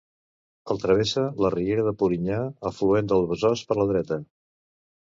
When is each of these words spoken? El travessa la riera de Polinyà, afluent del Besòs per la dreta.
El 0.75 0.79
travessa 0.85 1.25
la 1.45 1.51
riera 1.57 1.85
de 1.89 1.95
Polinyà, 2.01 2.41
afluent 2.73 3.13
del 3.13 3.31
Besòs 3.35 3.67
per 3.71 3.83
la 3.83 3.89
dreta. 3.95 4.23